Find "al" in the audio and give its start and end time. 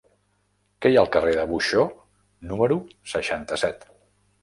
1.05-1.11